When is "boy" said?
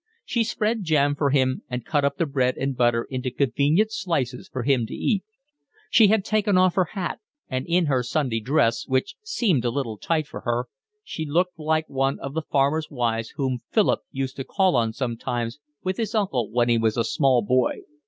17.43-17.81